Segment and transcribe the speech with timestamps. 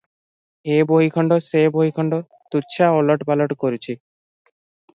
[0.75, 2.19] ଏ ବହି ଖଣ୍ଡ ସେ ବହି ଖଣ୍ଡ
[2.55, 3.95] ତୁଚ୍ଛା ଓଲଟ ପାଲଟ କରୁଛି।